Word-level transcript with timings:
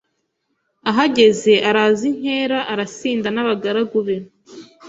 Ahageze 0.89 1.53
araza 1.69 2.03
inkera, 2.11 2.59
arasinda 2.71 3.27
n’abagaragu 3.31 3.99
be, 4.05 4.15